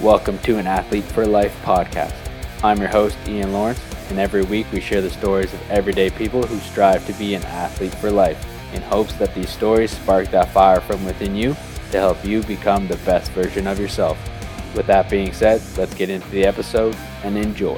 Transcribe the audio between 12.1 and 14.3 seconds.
you become the best version of yourself.